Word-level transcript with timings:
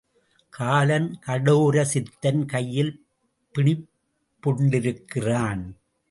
காலன் 0.49 1.19
கடோரசித்தன் 1.25 2.45
கையில் 2.45 3.05
பிணிப்புண்டிருக்கிறான். 3.55 5.63